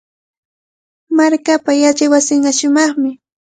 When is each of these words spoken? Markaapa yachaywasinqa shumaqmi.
Markaapa 1.17 1.71
yachaywasinqa 1.83 2.51
shumaqmi. 2.57 3.11